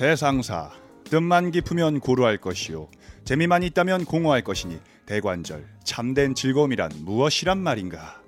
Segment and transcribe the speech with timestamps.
[0.00, 0.70] 세상사
[1.10, 2.88] 뜻만 깊으면 고루할 것이요.
[3.24, 8.19] 재미만 있다면 공허할 것이니 대관절 참된 즐거움이란 무엇이란 말인가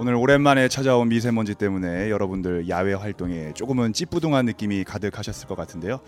[0.00, 5.98] 오늘 오랜만에 찾아온 미세먼지 때문에 여러분들 야외 활동에 조금은 찌뿌둥한 느낌이 가득하셨을 것 같은데요.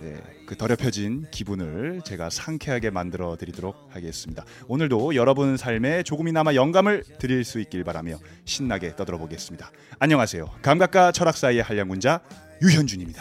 [0.00, 0.14] 네,
[0.46, 4.44] 그 더럽혀진 기분을 제가 상쾌하게 만들어 드리도록 하겠습니다.
[4.68, 9.72] 오늘도 여러분 삶에 조금이나마 영감을 드릴 수 있길 바라며 신나게 떠들어 보겠습니다.
[9.98, 10.48] 안녕하세요.
[10.62, 12.20] 감각과 철학 사이의 한량군자
[12.62, 13.20] 유현준입니다.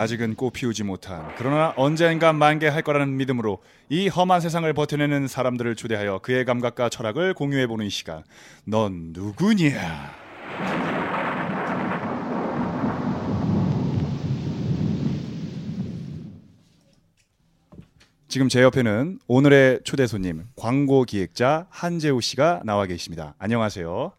[0.00, 3.58] 아직은 꽃 피우지 못한 그러나 언젠가 만개할 거라는 믿음으로
[3.90, 8.24] 이 험한 세상을 버텨내는 사람들을 초대하여 그의 감각과 철학을 공유해 보는 시간.
[8.64, 10.14] 넌 누구냐?
[18.28, 23.34] 지금 제 옆에는 오늘의 초대 손님 광고 기획자 한재우 씨가 나와 계십니다.
[23.38, 24.12] 안녕하세요.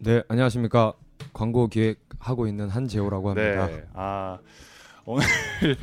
[0.00, 0.92] 네, 안녕하십니까.
[1.32, 3.66] 광고 기획하고 있는 한재호라고 합니다.
[3.66, 3.84] 네.
[3.94, 4.38] 아
[5.04, 5.24] 오늘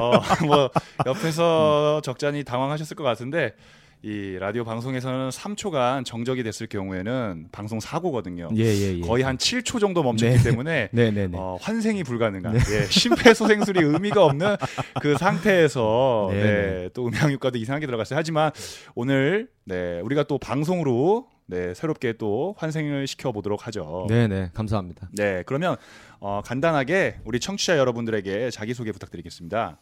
[0.00, 0.70] 어뭐
[1.06, 3.54] 옆에서 적잖이 당황하셨을 것 같은데
[4.02, 8.48] 이 라디오 방송에서는 3초간 정적이 됐을 경우에는 방송 사고거든요.
[8.56, 9.00] 예, 예, 예.
[9.00, 10.42] 거의 한 7초 정도 멈췄기 네.
[10.42, 11.36] 때문에 네, 네, 네.
[11.36, 14.56] 어, 환생이 불가능한 예, 심폐소생술이 의미가 없는
[15.00, 18.16] 그 상태에서 네, 네, 또 음향 효과도 이상하게 들어갔어요.
[18.16, 18.52] 하지만
[18.94, 24.06] 오늘 네, 우리가 또 방송으로 네, 새롭게 또 환생을 시켜 보도록 하죠.
[24.08, 24.50] 네, 네.
[24.52, 25.08] 감사합니다.
[25.12, 25.76] 네, 그러면
[26.18, 29.78] 어, 간단하게 우리 청취자 여러분들에게 자기 소개 부탁드리겠습니다.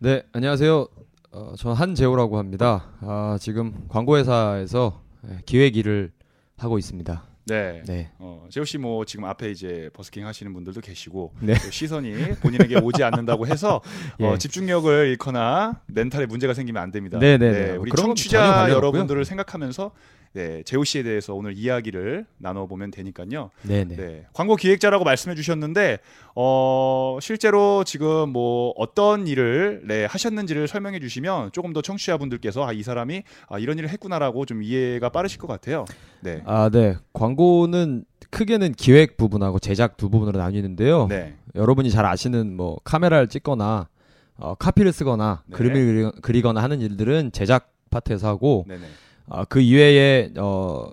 [0.00, 0.86] 네, 안녕하세요.
[1.32, 2.90] 어, 저 한재호라고 합니다.
[3.00, 6.12] 아, 지금 광고회사에서 예, 기획 일을
[6.58, 7.22] 하고 있습니다.
[7.46, 7.82] 네.
[7.86, 8.10] 네.
[8.18, 11.54] 어, 재호 씨 뭐 지금 앞에 이제 버스킹 하시는 분들도 계시고 네.
[11.54, 13.76] 또 시선이 본인에게 오지 않는다고 해서
[14.20, 14.38] 어, 예.
[14.38, 17.18] 집중력을 잃거나 멘탈에 문제가 생기면 안 됩니다.
[17.18, 17.76] 네, 네, 네.
[17.76, 19.24] 우리 청취자 여러분들을.
[19.24, 19.92] 생각하면서
[20.32, 23.50] 네, 재호 씨에 대해서 오늘 이야기를 나눠 보면 되니까요.
[23.62, 23.96] 네, 네.
[23.96, 24.26] 네.
[24.32, 25.98] 광고 기획자라고 말씀해 주셨는데
[26.34, 32.82] 어, 실제로 지금 뭐 어떤 일을 네, 하셨는지를 설명해 주시면 조금 더 청취자분들께서 아, 이
[32.82, 35.84] 사람이 아, 이런 일을 했구나라고 좀 이해가 빠르실 것 같아요.
[36.20, 36.42] 네.
[36.44, 36.96] 아, 네.
[37.12, 41.06] 광고는 크게는 기획 부분하고 제작 두 부분으로 나뉘는데요.
[41.08, 41.34] 네.
[41.54, 43.88] 여러분이 잘 아시는 뭐 카메라를 찍거나
[44.36, 45.56] 어, 카피를 쓰거나 네.
[45.56, 48.84] 그림을 그리- 그리거나 하는 일들은 제작 파트에서 하고 네, 네.
[49.30, 50.90] 아, 그 이외에 어,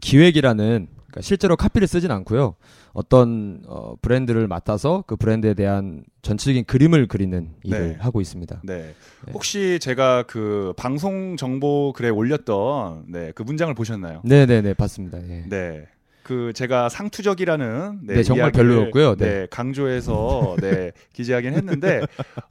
[0.00, 2.56] 기획이라는 그러니까 실제로 카피를 쓰진 않고요.
[2.92, 7.96] 어떤 어, 브랜드를 맡아서 그 브랜드에 대한 전체적인 그림을 그리는 일을 네.
[8.00, 8.62] 하고 있습니다.
[8.64, 8.94] 네.
[9.26, 9.32] 네.
[9.32, 14.22] 혹시 제가 그 방송 정보 글에 올렸던 네, 그 문장을 보셨나요?
[14.24, 15.18] 네, 네, 네, 봤습니다.
[15.28, 15.44] 예.
[15.48, 15.86] 네.
[16.22, 19.14] 그 제가 상투적이라는 네, 정말 이야기를, 별로였고요.
[19.16, 19.24] 네.
[19.24, 22.02] 네, 강조해서 네, 기재하긴 했는데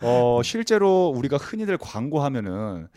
[0.01, 2.87] 어, 실제로 우리가 흔히들 광고하면은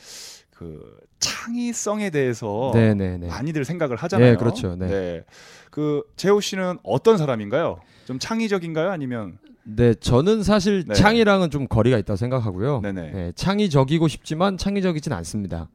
[0.54, 3.28] 그 창의성에 대해서 네, 네, 네.
[3.28, 4.32] 많이들 생각을 하잖아요.
[4.32, 4.76] 네, 그렇죠.
[4.76, 5.22] 네.
[5.70, 7.78] 그 재호 씨는 어떤 사람인가요?
[8.06, 8.90] 좀 창의적인가요?
[8.90, 10.94] 아니면 네, 저는 사실 네.
[10.94, 12.80] 창의랑은 좀 거리가 있다고 생각하고요.
[12.80, 13.10] 네네.
[13.12, 15.68] 네, 창의적이고 싶지만 창의적이진 않습니다.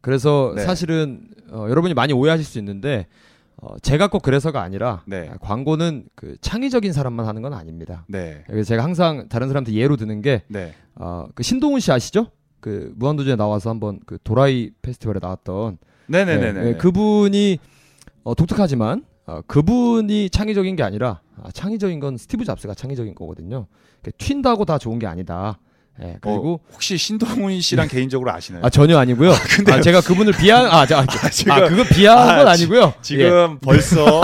[0.00, 0.62] 그래서 네.
[0.62, 3.06] 사실은 어, 여러분이 많이 오해하실 수 있는데
[3.56, 5.28] 어, 제가 꼭 그래서가 아니라 네.
[5.30, 8.04] 아, 광고는 그 창의적인 사람만 하는 건 아닙니다.
[8.08, 8.44] 네.
[8.46, 10.74] 그래서 제가 항상 다른 사람한테 예로 드는 게 네.
[10.94, 12.28] 어, 그 신동훈 씨 아시죠?
[12.60, 16.62] 그 무한도전에 나와서 한번 그 도라이 페스티벌에 나왔던 네네네네.
[16.62, 17.58] 네, 그분이
[18.24, 23.66] 어, 독특하지만 어, 그분이 창의적인 게 아니라 아, 창의적인 건 스티브 잡스가 창의적인 거거든요.
[24.02, 25.58] 그 튄다고 다 좋은 게 아니다.
[26.02, 28.62] 예, 그리고 어, 혹시 신동훈 씨랑 개인적으로 아시나요?
[28.64, 29.32] 아 전혀 아니고요.
[29.54, 29.76] 근데요.
[29.76, 32.94] 아, 제가 그분을 비하 아, 자, 아, 지금- 아 그거 비하한 아, 건 지- 아니고요.
[33.02, 34.22] 지금 벌써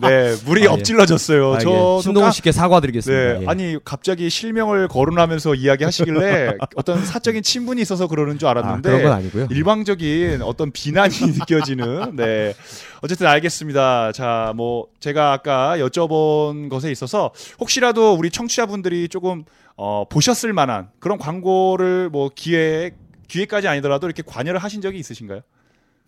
[0.00, 0.66] 네 물이 아, 예.
[0.68, 1.50] 엎질러졌어요.
[1.52, 1.54] 예.
[1.54, 2.02] 아, 예.
[2.02, 3.34] 신동훈 까- 씨께 사과드리겠습니다.
[3.34, 3.46] 네, 예.
[3.46, 9.12] 아니 갑자기 실명을 거론하면서 이야기하시길래 어떤 사적인 친분이 있어서 그러는 줄 아, 알았는데 그런 건
[9.12, 9.46] 아니고요.
[9.50, 12.52] 일방적인 어떤 비난이 느껴지는 네
[13.00, 14.10] 어쨌든 알겠습니다.
[14.12, 17.30] 자 뭐 제가 아까 여쭤본 것에 있어서
[17.60, 19.44] 혹시라도 우리 청취자분들이 조금
[19.84, 22.94] 어, 보셨을 만한 그런 광고를 뭐 기획
[23.26, 25.40] 기획까지 아니더라도 이렇게 관여를 하신 적이 있으신가요?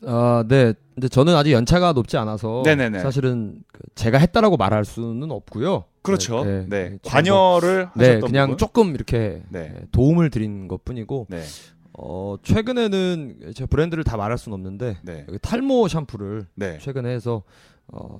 [0.07, 0.75] 아, 네.
[0.95, 3.01] 근데 저는 아직 연차가 높지 않아서 네네네.
[3.01, 5.87] 사실은 그 제가 했다라고 말할 수는 없고요.
[6.03, 6.45] 그렇죠.
[6.45, 6.99] 네, 네, 네.
[7.05, 8.59] 관여를 네, 그냥 부분?
[8.59, 9.75] 조금 이렇게 네.
[9.77, 11.43] 예, 도움을 드린 것뿐이고 네,
[11.95, 16.79] 어, 최근에는 제가 브랜드를 다 말할 수는 없는데 네, 여기 탈모 샴푸를 네.
[16.79, 17.43] 최근에 해서
[17.89, 18.19] 어,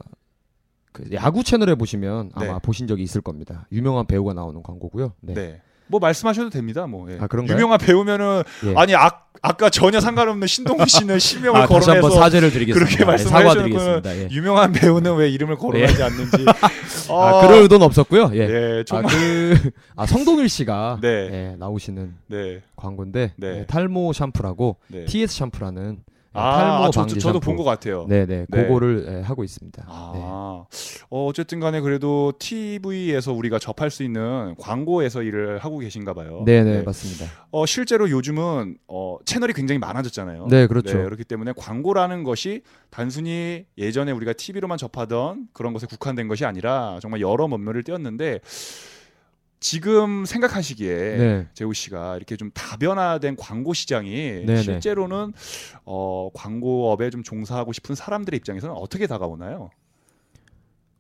[0.95, 2.59] 그 야구 채널에 보시면 아마 네.
[2.63, 3.67] 보신 적이 있을 겁니다.
[3.73, 5.13] 유명한 배우가 나오는 광고고요.
[5.21, 5.35] 네.
[5.35, 5.61] 네.
[5.89, 6.87] 뭐 말씀하셔도 됩니다.
[6.87, 7.19] 뭐 예.
[7.21, 7.29] 아?
[7.49, 8.75] 유명한 배우면은 예.
[8.77, 9.11] 아니 아,
[9.43, 12.87] 아까 전혀 상관없는 신동훈 씨는 실명을 아, 거론해서 사죄를 드리겠습니다.
[12.87, 14.17] 그렇게 네, 말씀을 사과드리겠습니다.
[14.17, 14.29] 예.
[14.31, 16.45] 유명한 배우는 왜 이름을 거론하지 않는지.
[17.11, 18.31] 아, 어, 그럴 의도는 없었고요.
[18.35, 18.39] 예.
[18.39, 21.09] 예, 아, 정말 그, 아, 성동일 씨가 네.
[21.09, 23.59] 예, 나오시는 네, 광고인데 네.
[23.59, 25.05] 예, 탈모 샴푸라고 네.
[25.07, 27.41] TS 샴푸라는 예, 아, 탈모 아, 저, 방지 저, 샴푸.
[27.41, 28.07] 본것 같아요.
[28.09, 28.63] 네네, 네.
[28.63, 29.85] 그거를 예, 하고 있습니다.
[29.87, 30.21] 아, 네.
[31.11, 36.43] 어, 어쨌든 간에 그래도 TV에서 우리가 접할 수 있는 광고에서 일을 하고 계신가 봐요.
[36.45, 37.27] 네네, 맞습니다.
[37.51, 40.49] 어, 실제로 요즘은 어, 채널이 굉장히 많아졌잖아요.
[40.51, 40.93] 네, 그렇죠.
[40.93, 47.21] 그렇기 때문에 광고라는 것이 단순히 예전에 우리가 TV로만 접하던 그런 것에 국한된 것이 아니라 정말
[47.21, 48.41] 여러 면모를 띄었는데
[49.65, 51.47] 지금 생각하시기에 네.
[51.55, 54.61] 재우 씨가 이렇게 좀 다변화된 광고 시장이 네네.
[54.61, 55.33] 실제로는
[55.87, 59.71] 어, 광고업에 좀 종사하고 싶은 사람들의 입장에서는 어떻게 다가오나요?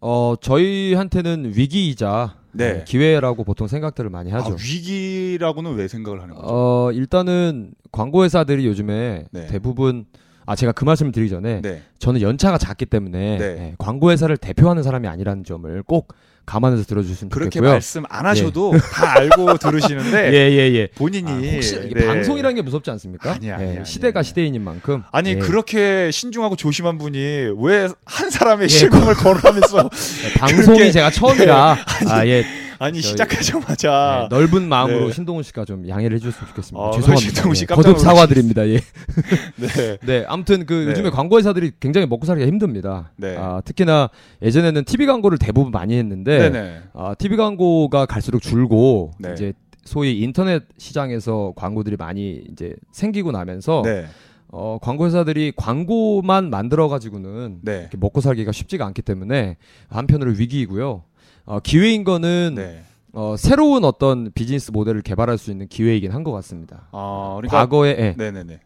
[0.00, 2.64] 어, 저희한테는 위기이자 네.
[2.64, 4.54] 예, 기회라고 보통 생각들을 많이 하죠.
[4.54, 6.48] 아, 위기라고는 왜 생각을 하는 거죠?
[6.50, 9.46] 어, 일단은 광고 회사들이 요즘에 네.
[9.46, 10.06] 대부분
[10.46, 11.82] 아 제가 그 말씀을 드리기 전에 네.
[11.98, 13.44] 저는 연차가 작기 때문에 네.
[13.44, 16.14] 예, 광고 회사를 대표하는 사람이 아니라는 점을 꼭
[16.46, 16.84] 감안해서
[17.30, 17.70] 그렇게 좋겠고요.
[17.72, 20.74] 말씀 안 하셔도 다 알고 들으시는데 예예예.
[20.74, 20.86] 예.
[20.94, 22.06] 본인이 아, 혹시 네.
[22.06, 23.32] 방송이라는 게 무섭지 않습니까?
[23.32, 24.28] 아니야, 예, 아니야, 아니야, 시대가 아니야.
[24.28, 27.18] 시대인인 만큼 아니 예, 그렇게 신중하고 조심한 분이
[27.58, 29.90] 왜 한 사람의 예, 실명을 거론하면서
[30.26, 31.76] 예, 방송이 그렇게- 제가 처음이라
[32.08, 32.44] 아예
[32.84, 35.12] 아니 저희- 시작하자마자 네, 넓은 마음으로 네.
[35.12, 36.86] 신동훈 씨가 좀 양해를 해주셨으면 좋겠습니다.
[36.86, 37.32] 아, 죄송합니다.
[37.34, 38.68] 신동훈 씨 예, 깜짝 거듭 사과드립니다.
[38.68, 38.80] 예.
[39.56, 39.98] 네.
[40.04, 40.90] 네, 아무튼 그 네.
[40.90, 43.12] 요즘에 광고 회사들이 굉장히 먹고 살기가 힘듭니다.
[43.16, 43.36] 네.
[43.36, 44.10] 아, 특히나
[44.42, 46.82] 예전에는 TV 광고를 대부분 많이 했는데 네 네.
[46.92, 49.32] 아, TV 광고가 갈수록 줄고 네.
[49.32, 49.52] 이제
[49.84, 54.06] 소위 인터넷 시장에서 광고들이 많이 이제 생기고 나면서 네.
[54.48, 57.80] 어, 광고 회사들이 광고만 만들어 가지고는 네.
[57.80, 59.56] 이렇게 먹고 살기가 쉽지가 않기 때문에
[59.88, 61.02] 한편으로 위기이고요.
[61.46, 62.82] 어, 기회인 거는 네.
[63.12, 66.88] 어, 새로운 어떤 비즈니스 모델을 개발할 수 있는 기회이긴 한 것 같습니다.
[66.92, 68.14] 아, 그러니까 과거에 예.
[68.16, 68.60] 네네네.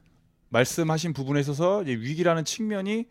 [0.51, 3.07] 말씀하신 부분에 있어서 위기라는 측면이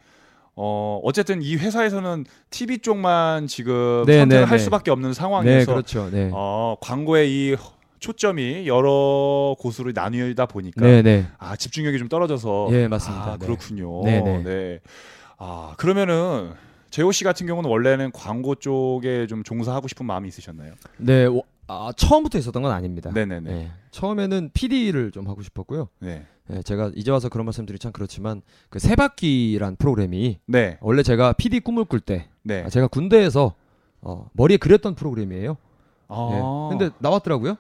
[0.56, 4.64] 어 어쨌든 이 회사에서는 TV 쪽만 지금 네, 선택을 네, 할 네.
[4.64, 6.10] 수밖에 없는 네, 상황에서 그렇죠.
[6.10, 6.32] 네.
[6.34, 7.56] 어 광고의 이
[8.00, 11.28] 초점이 여러 곳으로 나뉘다 보니까 네, 네.
[11.38, 13.34] 아 집중력이 좀 떨어져서 예, 맞습니다.
[13.34, 13.46] 아, 네.
[13.46, 14.02] 그렇군요.
[14.04, 14.44] 네, 네.
[14.44, 14.80] 네.
[15.38, 16.54] 아 그러면은
[16.90, 20.74] 재호 씨 같은 경우는 원래는 광고 쪽에 좀 종사하고 싶은 마음이 있으셨나요?
[20.98, 23.12] 네, 워- 아, 처음부터 있었던 건 아닙니다.
[23.14, 23.50] 네네네.
[23.52, 23.72] 네.
[23.92, 25.90] 처음에는 PD를 좀 하고 싶었고요.
[26.00, 26.26] 네.
[26.48, 30.78] 네, 제가 이제 와서 그런 말씀드리 참 그렇지만 그 세바퀴란 프로그램이 네.
[30.80, 32.64] 원래 제가 PD 꿈을 꿀때 네.
[32.64, 33.54] 아, 제가 군대에서
[34.00, 35.58] 어, 머리에 그렸던 프로그램이에요.
[36.08, 36.30] 아.
[36.72, 36.78] 예.
[36.78, 37.58] 근데 나왔더라고요.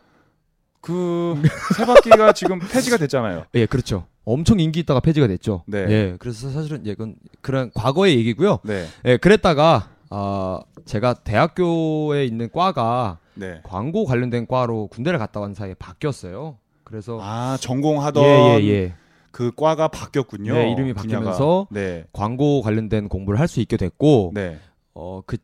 [0.82, 1.42] 그
[1.76, 3.46] 세바퀴가 지금 폐지가 됐잖아요.
[3.56, 4.06] 예, 그렇죠.
[4.26, 5.64] 엄청 인기 있다가 폐지가 됐죠.
[5.68, 5.86] 네.
[5.90, 8.60] 예, 그래서 사실은 예, 그건 그런 과거의 얘기고요.
[8.64, 8.86] 네.
[9.06, 13.62] 예, 그랬다가 아, 제가 대학교에 있는 과가 네.
[13.64, 16.58] 광고 관련된 과로 군대를 갔다 온 사이에 바뀌었어요.
[16.84, 18.94] 그래서 아 전공하던 예, 예, 예.
[19.32, 20.54] 그 과가 바뀌었군요.
[20.54, 20.94] 네, 이름이.
[20.94, 22.06] 바뀌면서 네.
[22.14, 24.58] 광고 관련된 공부를 할 수 있게 됐고 네.
[24.94, 25.44] 어, 그, 그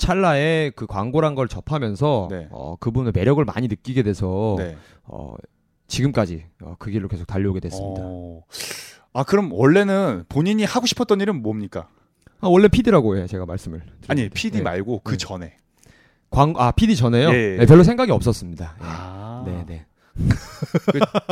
[0.00, 2.48] 찰나에 그 광고란 걸 접하면서 네.
[2.50, 4.76] 어, 그분의 매력을 많이 느끼게 돼서 네.
[5.04, 5.34] 어,
[5.86, 8.00] 지금까지 어, 그 길로 계속 달려오게 됐습니다.
[8.04, 8.42] 어.
[9.12, 11.88] 아 그럼 원래는 본인이 하고 싶었던 일은 뭡니까?
[12.40, 13.82] 아, 원래 PD라고 해 제가 말씀을.
[14.08, 14.28] 아니.
[14.28, 14.62] PD 네.
[14.62, 15.16] 말고 그 네.
[15.18, 15.56] 전에.
[16.30, 17.30] 광, 아 PD 전에요?
[17.30, 17.56] 예, 예.
[17.58, 18.76] 네, 별로 생각이 없었습니다.
[18.80, 18.84] 예.
[18.84, 19.44] 아.
[19.46, 19.86] 네, 네.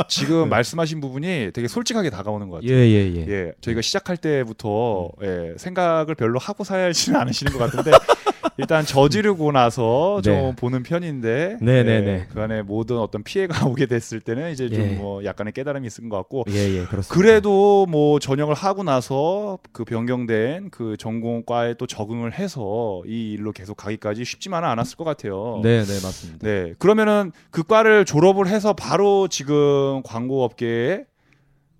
[0.07, 2.85] 지금 말씀하신 부분이 되게 솔직하게 다가오는 것 예, 같아요.
[2.85, 3.25] 예, 예.
[3.27, 7.91] 예, 저희가 시작할 때부터 예, 생각을 별로 하고 살지는 않으시는 것 같은데
[8.57, 10.55] 일단 저지르고 나서 좀 네.
[10.55, 12.27] 보는 편인데 네, 네, 예, 네.
[12.31, 14.75] 그 안에 모든 어떤 피해가 오게 됐을 때는 이제 예.
[14.75, 17.13] 좀뭐 약간의 깨달음이 있은 것 같고 예, 예, 그렇습니다.
[17.13, 23.75] 그래도 뭐 전역을 하고 나서 그 변경된 그 전공과에 또 적응을 해서 이 일로 계속
[23.77, 25.59] 가기까지 쉽지만은 않았을 것 같아요.
[25.63, 26.47] 네, 네, 맞습니다.
[26.47, 26.73] 네.
[26.79, 31.05] 그러면은 그 과를 졸업을 해서 바로 지금 광고 업계에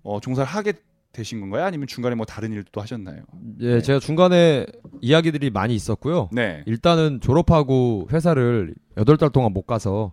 [0.02, 0.72] 어, 종사를 하게
[1.12, 1.64] 되신 건가요?
[1.64, 3.22] 아니면 중간에 뭐 다른 일도 또 하셨나요?
[3.60, 3.82] 예, 네.
[3.82, 4.66] 제가 중간에
[5.00, 6.28] 이야기들이 많이 있었고요.
[6.32, 6.62] 네.
[6.66, 10.12] 일단은 졸업하고 회사를 8달 동안 못 가서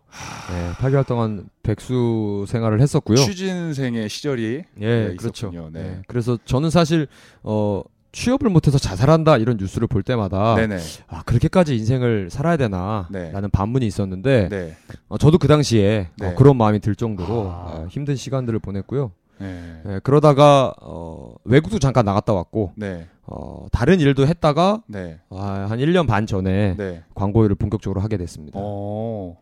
[0.51, 3.17] 예, 8개월 동안 백수 생활을 했었고요.
[3.17, 5.51] 취준생의 시절이 예, 네, 그렇죠.
[5.71, 5.79] 네.
[5.79, 7.07] 예, 그래서 저는 사실
[7.43, 10.79] 어 취업을 못해서 자살한다 이런 뉴스를 볼 때마다 네네.
[11.07, 13.31] 아 그렇게까지 인생을 살아야 되나 네.
[13.31, 14.75] 라는 반문이 있었는데 네.
[15.07, 16.27] 어, 저도 그 당시에 네.
[16.27, 17.65] 어, 그런 마음이 들 정도로 아.
[17.67, 19.11] 어, 힘든 시간들을 보냈고요.
[19.39, 19.81] 네.
[19.87, 23.07] 예, 그러다가 어, 외국도 잠깐 나갔다 왔고 네.
[23.23, 25.19] 어, 다른 일도 했다가 네.
[25.29, 27.03] 아, 한 1년 반 전에 네.
[27.15, 28.57] 광고 일을 본격적으로 하게 됐습니다.
[28.61, 29.37] 어.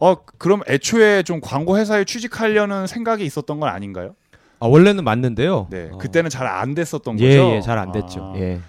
[0.00, 4.14] 어, 그럼 애초에 좀 광고 회사에 취직하려는 생각이 있었던 건 아닌가요?
[4.60, 5.66] 아, 원래는 맞는데요.
[5.70, 5.90] 네.
[5.92, 7.56] 어, 그때는 잘 안 됐었던 예, 거죠.
[7.56, 8.32] 예, 잘 안 됐죠.
[8.34, 8.38] 아.
[8.38, 8.60] 예.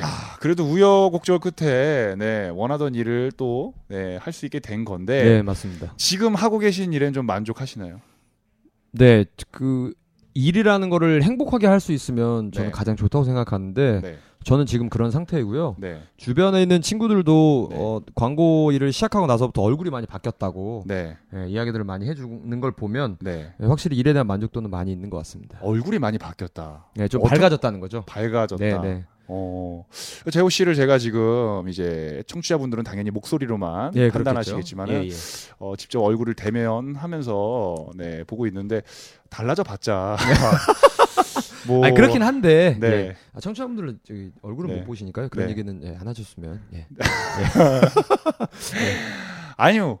[0.00, 0.06] 야,
[0.40, 5.92] 그래도 우여곡절 끝에 네, 원하던 일을 또 네, 할 수 있게 된 건데 네, 맞습니다.
[5.96, 8.00] 지금 하고 계신 일엔 좀 만족하시나요?
[8.92, 9.92] 네, 그
[10.42, 12.72] 일이라는 거를 행복하게 할 수 있으면 저는 네.
[12.72, 14.16] 가장 좋다고 생각하는데 네.
[14.44, 15.76] 저는 지금 그런 상태이고요.
[15.78, 16.00] 네.
[16.16, 17.76] 주변에 있는 친구들도 네.
[17.78, 21.16] 어, 광고 일을 시작하고 나서부터 얼굴이 많이 바뀌었다고 네.
[21.34, 23.52] 예, 이야기들을 많이 해주는 걸 보면 네.
[23.60, 25.58] 예, 확실히 일에 대한 만족도는 많이 있는 것 같습니다.
[25.60, 26.86] 얼굴이 많이 바뀌었다.
[26.98, 28.02] 예, 좀 어떤- 밝아졌다는 거죠.
[28.06, 28.64] 밝아졌다.
[28.64, 29.04] 네, 네.
[29.28, 29.84] 어.
[30.32, 35.14] 재호 씨를 제가 지금 이제 청취자분들은 당연히 목소리로만 예, 판단하시겠지만은 그렇겠죠.
[35.14, 35.54] 예, 예.
[35.58, 38.82] 어, 직접 얼굴을 대면하면서 네, 보고 있는데
[39.28, 40.16] 달라져 봤자
[41.66, 42.86] 뭐 아니, 그렇긴 한데 네.
[42.88, 43.16] 예.
[43.34, 44.76] 아, 청취자분들은 저기 얼굴을 네.
[44.76, 45.28] 못 보시니까요.
[45.28, 45.52] 그런 네.
[45.52, 46.62] 얘기는 예, 안 하셨으면.
[46.74, 46.86] 예.
[49.56, 49.98] 아니요.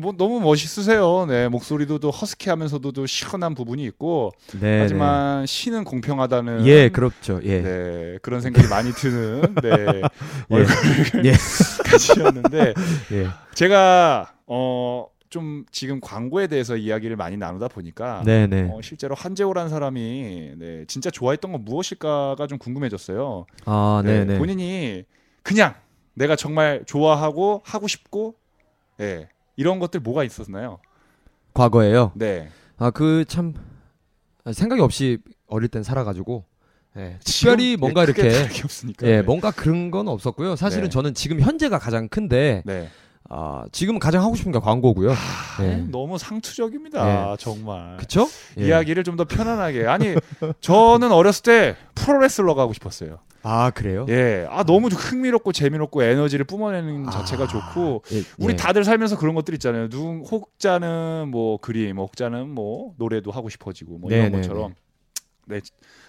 [0.00, 1.26] 뭐 너무 멋있으세요.
[1.28, 6.66] 네, 목소리도 또 허스키하면서도 또 시원한 부분이 있고 네, 하지만 시는 공평하다는 네.
[6.66, 7.40] 예, 그렇죠.
[7.42, 7.62] 예.
[7.62, 9.70] 네, 그런 생각이 많이 드는 네,
[10.50, 10.54] 예.
[10.54, 11.32] 얼굴을 예.
[11.84, 12.74] 가지셨는데
[13.12, 13.26] 예.
[13.54, 15.06] 제가 어
[15.36, 18.70] 좀 지금 광고에 대해서 이야기를 많이 나누다 보니까 네, 네.
[18.72, 23.46] 어, 실제로 한재호라는 사람이 네, 진짜 좋아했던 건 무엇일까가 좀 궁금해졌어요.
[23.64, 24.38] 아, 네, 네.
[24.38, 25.04] 본인이
[25.42, 25.74] 그냥
[26.14, 28.36] 내가 정말 좋아하고 하고 싶고
[29.00, 30.78] 예, 이런 것들 뭐가 있었나요?
[31.54, 32.12] 과거에요.
[32.14, 32.48] 네.
[32.78, 33.54] 아, 그 참
[34.52, 36.44] 생각이 없이 어릴 땐 살아가지고
[36.96, 39.06] 예, 특별히 뭔가 예, 크게 이렇게 다르게 없으니까.
[39.06, 39.22] 예, 네.
[39.22, 40.56] 뭔가 그런 건 없었고요.
[40.56, 40.88] 사실은 네.
[40.90, 42.88] 저는 지금 현재가 가장 큰데 네.
[43.28, 45.12] 아, 지금 가장 하고 싶은 게 광고고요.
[45.62, 45.76] 예.
[45.90, 47.36] 너무 상투적입니다.
[47.38, 47.96] 정말.
[47.96, 48.28] 그쵸?
[48.58, 48.66] 예.
[48.66, 49.86] 이야기를 좀 더 편안하게.
[49.86, 50.14] 아니,
[50.60, 53.18] 저는 어렸을 때 프로레슬러가 하고 싶었어요.
[53.42, 54.04] 아, 그래요?
[54.08, 54.46] 예.
[54.50, 58.56] 아, 너무 흥미롭고 재미롭고 에너지를 뿜어내는 아, 자체가 좋고 예, 우리 예.
[58.56, 59.88] 다들 살면서 그런 것들 있잖아요.
[59.88, 64.74] 누 혹자는 뭐 그림, 혹자는 뭐 노래도 하고 싶어지고 뭐 이런 네, 네, 것처럼
[65.46, 65.60] 네,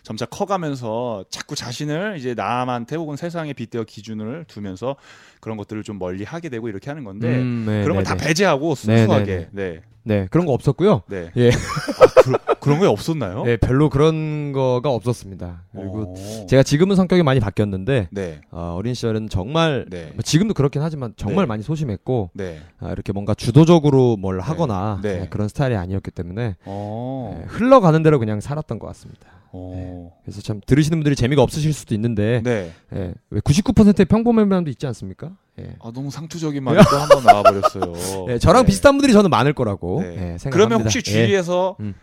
[0.03, 4.95] 점차 커가면서 자꾸 자신을 이제 남한테 혹은 세상에 빗대어 기준을 두면서
[5.39, 8.15] 그런 것들을 좀 멀리 하게 되고 이렇게 하는 건데 음, 네, 그런 걸 네, 다
[8.15, 8.27] 네.
[8.27, 11.03] 배제하고 네, 순수하게 네, 네, 네, 그런 거 없었고요.
[11.07, 11.31] 네.
[11.35, 11.49] 예.
[11.49, 13.43] 아, 그런 게 없었나요?
[13.43, 15.63] 네, 별로 그런 거가 없었습니다.
[15.71, 16.45] 그리고 어.
[16.47, 21.13] 제가 지금은 성격이 많이 바뀌었는데 네, 어, 어린 시절은 정말 네, 뭐 지금도 그렇긴 하지만
[21.17, 21.47] 정말 네.
[21.47, 22.59] 많이 소심했고 네.
[22.79, 28.39] 아, 이렇게 뭔가 주도적으로 뭘 하거나 그런 스타일이 아니었기 때문에 어, 예, 흘러가는 대로 그냥
[28.39, 29.36] 살았던 것 같습니다.
[29.57, 32.71] 어, 그래서 참 들으시는 분들이 재미가 없으실 수도 있는데 네.
[32.93, 35.31] 예, 왜 99%의 평범한 면도 있지 않습니까?
[35.59, 35.75] 예.
[35.79, 38.25] 아 너무 상투적인 말이 또 한 번 나와버렸어요.
[38.29, 38.67] 예, 저랑 네.
[38.67, 40.07] 비슷한 분들이 저는 많을 거라고 네.
[40.09, 40.49] 예, 생각합니다.
[40.51, 41.01] 그러면 혹시 예.
[41.01, 41.93] 주위에서 음.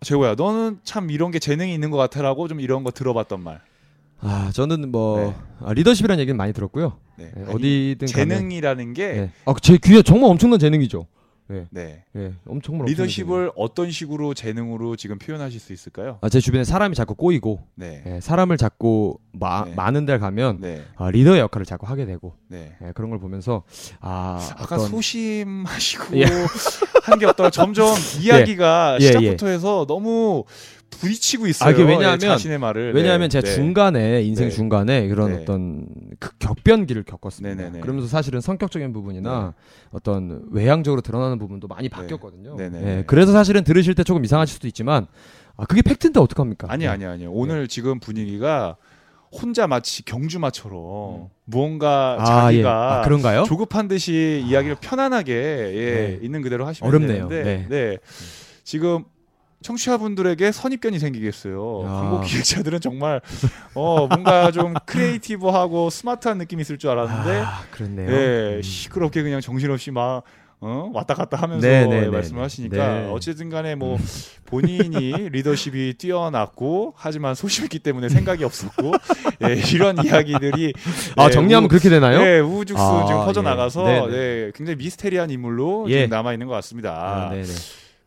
[0.00, 3.60] 재호야, 너는 참 이런 게 재능이 있는 것 같아라고 좀 이런 거 들어봤던 말.
[4.20, 5.34] 아 저는 뭐 네.
[5.66, 6.98] 아, 리더십이라는 얘기는 많이 들었고요.
[7.18, 7.30] 네.
[7.48, 9.30] 어디든 재능이라는 게 예.
[9.44, 11.06] 아, 제 귀에 정말 엄청난 재능이죠.
[11.70, 12.04] 네.
[12.16, 13.04] 예, 엄청 엄청난 재능.
[13.04, 16.18] 리더십을 어떤 식으로 재능으로 지금 표현하실 수 있을까요?
[16.20, 18.02] 아, 제 주변에 사람이 자꾸 꼬이고 네.
[18.06, 19.74] 예, 사람을 자꾸 마, 네.
[19.74, 20.82] 많은 데를 가면 네.
[20.96, 22.76] 아, 리더의 역할을 자꾸 하게 되고 네.
[22.82, 23.64] 예, 그런 걸 보면서
[24.00, 26.24] 아 아까 어떤 소심하시고 예.
[27.04, 30.44] 하는 게 어떠 점점 이야기가 예, 시작부터 해서 너무
[30.92, 31.74] 부딪히고 있어요.
[31.74, 32.94] 아, 왜냐하면- 예, 자신의 말을.
[32.94, 33.54] 왜냐하면 네, 제가 네.
[33.54, 34.54] 중간에 인생 네.
[34.54, 35.42] 중간에 그런 네.
[35.42, 35.86] 어떤
[36.20, 37.54] 그 격변기를 겪었습니다.
[37.56, 37.80] 네네네.
[37.80, 39.54] 그러면서 사실은 성격적인 부분이나
[39.90, 42.56] 어떤 외향적으로 드러나는 부분도 많이 바뀌었거든요.
[42.60, 45.06] 예, 그래서 사실은 들으실 때 조금 이상하실 수도 있지만
[45.56, 46.68] 아, 그게 팩트인데 어떡합니까?
[46.70, 46.88] 아니 네.
[46.88, 47.30] 아니 아니요.
[47.32, 48.76] 오늘 지금 분위기가
[49.32, 51.26] 혼자 마치 경주마처럼 음.
[51.46, 53.00] 무언가 아, 자기가 예.
[53.00, 53.44] 아, 그런가요?
[53.44, 56.18] 조급한 듯이 이야기를 편안하게 예, 네.
[56.22, 57.28] 있는 그대로 하시면 어렵네요.
[57.28, 57.66] 되는데 네.
[57.68, 57.98] 네.
[58.64, 59.04] 지금
[59.62, 61.82] 청취자분들에게 선입견이 생기겠어요.
[61.84, 61.88] 야.
[61.88, 63.20] 광고 기획자들은 정말
[63.74, 68.10] 어 뭔가 좀 크리에이티브하고 스마트한 느낌이 있을 줄 알았는데 아, 그렇네요.
[68.10, 68.62] 예, 음.
[68.62, 70.22] 시끄럽게 그냥 정신없이 막
[70.64, 70.90] 어?
[70.94, 72.42] 왔다 갔다 하면서 네, 네, 예, 네, 말씀을 네.
[72.44, 73.10] 하시니까 네.
[73.10, 73.98] 어쨌든 간에 뭐
[74.46, 78.92] 본인이 리더십이 뛰어났고 하지만 소심했기 때문에 생각이 없었고
[79.48, 80.72] 예, 이런 이야기들이
[81.16, 82.20] 아, 예, 정리하면 우- 그렇게 되나요?
[82.22, 83.24] 네, 우후죽순 아, 지금 예.
[83.24, 84.08] 퍼져나가서 네, 네.
[84.10, 86.06] 네, 굉장히 미스테리한 인물로 예.
[86.06, 86.92] 남아 있는 것 같습니다.
[86.92, 87.42] 아, 네네.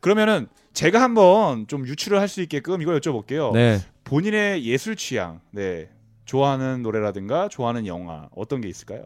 [0.10, 3.52] 그러면은 제가 한번 좀 유추를 할 수 있게끔 이걸 여쭤볼게요.
[3.54, 3.80] 네.
[4.04, 5.90] 본인의 예술 취향, 네,
[6.26, 9.06] 좋아하는 노래라든가 좋아하는 영화 어떤 게 있을까요?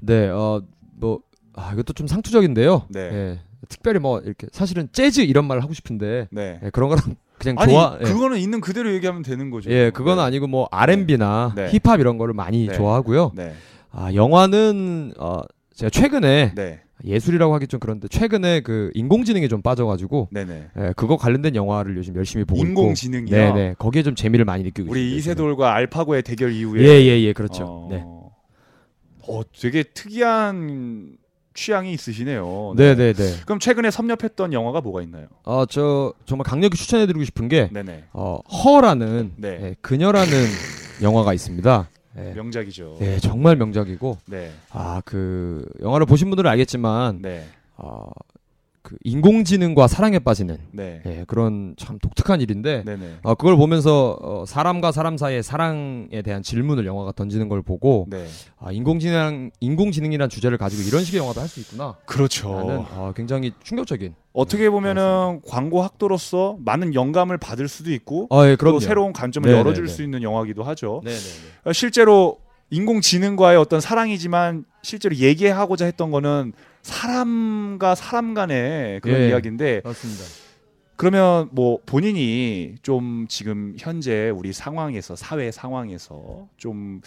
[0.00, 0.60] 네, 어,
[0.96, 1.20] 뭐,
[1.54, 2.86] 아, 이것도 좀 상투적인데요.
[2.88, 3.00] 네.
[3.00, 3.38] 예,
[3.68, 6.58] 특별히 뭐, 이렇게, 사실은 재즈 이런 말을 하고 싶은데, 네.
[6.64, 7.96] 예, 그런 거랑 그냥 아니 좋아.
[8.00, 8.04] 예.
[8.04, 9.70] 그거는 있는 그대로 얘기하면 되는 거죠.
[9.70, 10.22] 예, 그건 네.
[10.24, 11.68] 아니고 뭐, R&B나 네.
[11.70, 12.74] 힙합 이런 거를 많이 네.
[12.74, 13.30] 좋아하고요.
[13.36, 13.54] 네,
[13.92, 15.42] 아, 영화는, 어,
[15.76, 20.68] 제가 최근에, 네, 예술이라고 하기 좀 그런데, 최근에 그 인공지능에 좀 빠져가지고, 네, 네.
[20.78, 22.60] 예, 그거 관련된 영화를 요즘 열심히 보고.
[22.60, 23.30] 인공지능이요.
[23.30, 23.74] 네네.
[23.78, 25.18] 거기에 좀 재미를 많이 느끼고 우리 있습니다.
[25.32, 27.64] 이세돌과 알파고의 대결 이후에 예, 예, 예, 그렇죠.
[27.64, 28.02] 어, 네.
[29.28, 31.18] 어, 되게 특이한
[31.54, 32.74] 취향이 있으시네요.
[32.76, 33.34] 네, 네, 네.
[33.44, 35.26] 그럼 최근에 섭렵했던 영화가 뭐가 있나요?
[35.44, 38.04] 어, 저 정말 강력히 추천해드리고 싶은 게 네네.
[38.12, 39.58] 어, 허라는 네.
[39.62, 40.28] 예, 그녀라는
[41.02, 41.88] 영화가 있습니다.
[42.18, 42.32] 예.
[42.34, 42.96] 명작이죠.
[43.00, 44.50] 네, 정말 명작이고 네.
[44.70, 47.44] 아 그 영화를 보신 분들은 알겠지만 네.
[47.76, 48.08] 어,
[48.86, 51.02] 그 인공지능과 사랑에 빠지는 네.
[51.06, 53.16] 예, 그런 참 독특한 일인데 네네.
[53.24, 58.28] 어, 그걸 보면서 어, 사람과 사람 사이의 사랑에 대한 질문을 영화가 던지는 걸 보고 네.
[58.60, 61.96] 아, 인공지능 인공지능이란 주제를 가지고 이런 식의 영화도 할 수 있구나.
[62.06, 62.52] 그렇죠.
[62.54, 64.14] 라는 어, 굉장히 충격적인.
[64.32, 68.78] 어떻게 보면은 광고 학도로서 많은 영감을 받을 수도 있고 아, 예, 또.
[68.78, 71.02] 새로운 관점을 네, 열어줄 네, 수 있는 영화기도 하죠.
[71.04, 71.18] 네, 네,
[71.64, 72.38] 어, 실제로
[72.70, 76.52] 인공지능과의 어떤 사랑이지만 실제로 얘기하고자 했던 거는
[76.86, 79.28] 사람과 사람 간의 그런 예.
[79.28, 80.22] 이야기인데 맞습니다.
[80.94, 87.00] 그러면 뭐 본인이 좀 지금 현재 우리 상황에서 사회 상황에서 좀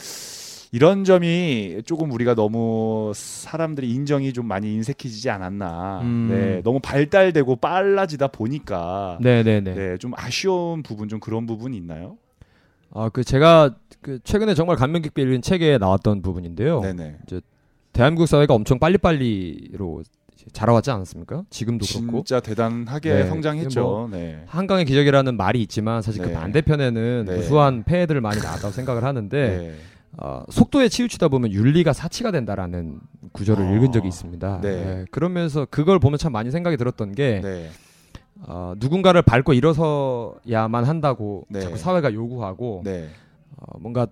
[0.71, 6.01] 이런 점이 조금 우리가 너무 사람들이 인정이 좀 많이 인색해지지 않았나.
[6.03, 6.27] 음.
[6.29, 9.73] 네, 너무 발달되고 빨라지다 보니까 네, 네, 네.
[9.73, 12.17] 네, 좀 아쉬운 부분 좀 그런 부분이 있나요?
[12.93, 16.81] 아, 그 제가 그 최근에 정말 감명 깊게 읽은 책에 나왔던 부분인데요.
[16.81, 17.17] 네네.
[17.99, 20.03] 대한민국 사회가 엄청 빨리빨리로
[20.53, 21.43] 자라왔지 않았습니까?
[21.49, 22.23] 지금도 그렇고.
[22.23, 23.81] 진짜 대단하게 네, 성장했죠.
[23.81, 24.41] 뭐 네.
[24.47, 26.29] 한강의 기적이라는 말이 있지만 사실 네.
[26.29, 27.35] 그 반대편에는 네.
[27.35, 29.75] 무수한 폐해들을 많이 나왔다고 생각을 하는데 네.
[30.17, 33.01] 어, 속도에 치우치다 보면 윤리가 사치가 된다라는
[33.33, 33.71] 구절을 아.
[33.73, 34.62] 읽은 적이 있습니다.
[34.62, 34.69] 네.
[34.69, 37.69] 예, 그러면서 그걸 보면 참 많이 생각이 들었던 게 네.
[38.47, 41.59] 어, 누군가를 밟고 일어서야만 한다고 네.
[41.59, 43.09] 자꾸 사회가 요구하고 네.
[43.57, 44.07] 어, 뭔가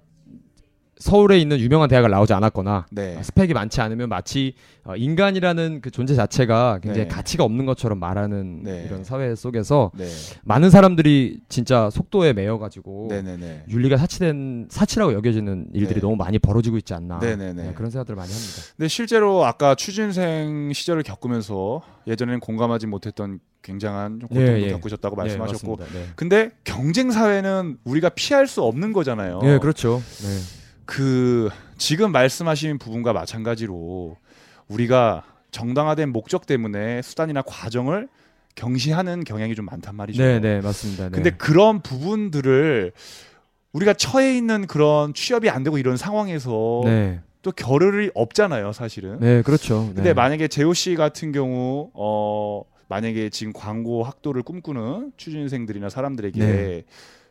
[0.99, 3.15] 서울에 있는 유명한 대학을 나오지 않았거나 네.
[3.17, 7.13] 어, 스펙이 많지 않으면 마치 어, 인간이라는 그 존재 자체가 굉장히 네.
[7.13, 8.83] 가치가 없는 것처럼 말하는 네.
[8.87, 10.07] 이런 사회 속에서 네.
[10.43, 13.65] 많은 사람들이 진짜 속도에 매여 가지고 네네네.
[13.69, 16.01] 윤리가 사치된 사치라고 여겨지는 일들이 네.
[16.01, 17.19] 너무 많이 벌어지고 있지 않나.
[17.19, 17.35] 네,
[17.75, 18.61] 그런 생각들을 많이 합니다.
[18.75, 24.71] 근데 실제로 아까 취준생 시절을 겪으면서 예전에는 공감하지 못했던 굉장한 좀 고통도 예, 예.
[24.71, 26.13] 겪으셨다고 말씀하셨고 네, 맞습니다.
[26.15, 29.39] 근데 경쟁 사회는 우리가 피할 수 없는 거잖아요.
[29.41, 29.53] 네.
[29.53, 30.01] 네, 그렇죠.
[30.21, 30.66] 네.
[30.87, 34.15] 그 지금 말씀하신 부분과 마찬가지로
[34.69, 38.07] 우리가 정당화된 목적 때문에 수단이나 과정을
[38.55, 40.23] 경시하는 경향이 좀 많단 말이죠.
[40.23, 41.03] 네, 네, 맞습니다.
[41.03, 41.09] 네.
[41.11, 42.93] 근데 그런 부분들을
[43.73, 49.19] 우리가 처해 있는 그런 취업이 안 되고 이런 상황에서 네, 또 겨를이 없잖아요, 사실은.
[49.19, 49.87] 네, 그렇죠.
[49.87, 50.13] 근데 네.
[50.13, 56.83] 만약에 재호 씨 같은 경우 어 만약에 지금 광고 학도를 꿈꾸는 취준생들이나 사람들에게 네.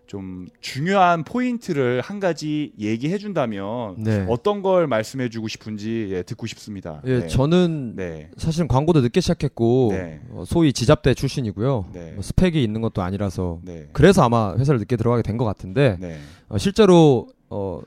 [0.07, 4.25] 좀 중요한 포인트를 한 가지 얘기해 준다면 네.
[4.29, 7.03] 어떤 걸 말씀해 주고 싶은지 예, 듣고 싶습니다.
[7.07, 7.27] 예, 네.
[7.27, 8.31] 저는 네.
[8.37, 10.21] 사실은 광고도 늦게 시작했고 네.
[10.31, 11.91] 어, 소위 지잡대 출신이고요.
[11.93, 12.13] 네.
[12.13, 13.89] 뭐 스펙이 있는 것도 아니라서 네.
[13.93, 16.19] 그래서 아마 회사를 늦게 들어가게 된 것 같은데 네.
[16.49, 17.81] 어, 실제로 어,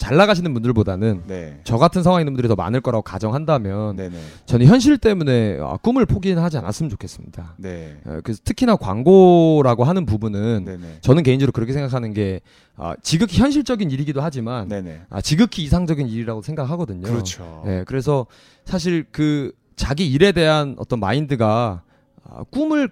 [0.00, 1.60] 잘 나가시는 분들보다는 네.
[1.62, 4.08] 저 같은 상황인 분들이 더 많을 거라고 가정한다면 네.
[4.08, 4.18] 네.
[4.46, 7.56] 저는 현실 때문에 아, 꿈을 포기하지 않았으면 좋겠습니다.
[7.58, 7.98] 네.
[8.06, 10.78] 어, 그래서 특히나 광고라고 하는 부분은 네.
[10.78, 10.98] 네.
[11.02, 12.40] 저는 개인적으로 그렇게 생각하는 게
[12.76, 14.80] 아, 지극히 현실적인 일이기도 하지만 네.
[14.80, 15.02] 네.
[15.10, 17.02] 아, 지극히 이상적인 일이라고 생각하거든요.
[17.02, 17.62] 그렇죠.
[17.66, 18.26] 예, 그래서
[18.64, 21.82] 사실 그 자기 일에 대한 어떤 마인드가
[22.24, 22.90] 아, 꿈을